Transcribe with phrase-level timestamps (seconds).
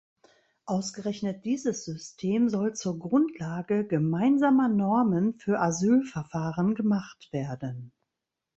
[0.65, 7.91] Ausgerechnet dieses System soll zur Grundlage "gemeinsamer Normen für Asylverfahren" gemacht werden.